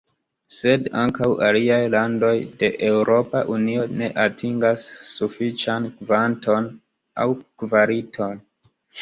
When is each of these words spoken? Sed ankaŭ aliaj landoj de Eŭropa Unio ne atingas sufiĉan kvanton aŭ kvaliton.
Sed 0.59 0.85
ankaŭ 1.01 1.25
aliaj 1.47 1.77
landoj 1.95 2.31
de 2.63 2.69
Eŭropa 2.87 3.43
Unio 3.57 3.85
ne 3.99 4.09
atingas 4.25 4.87
sufiĉan 5.11 5.87
kvanton 6.01 6.73
aŭ 7.27 7.31
kvaliton. 7.45 8.45